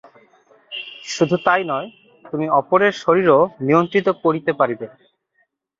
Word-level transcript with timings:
শুধু 1.07 1.35
তাই 1.45 1.63
নয়, 1.71 1.87
তুমি 2.25 2.45
অপরের 2.59 2.93
শরীরও 3.03 3.39
নিয়ন্ত্রিত 3.65 4.07
করিতে 4.23 4.51
পারিবে। 4.59 4.85